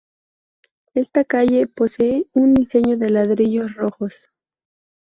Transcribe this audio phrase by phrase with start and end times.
[0.95, 4.15] Esta calle posee un diseño de ladrillos rojos.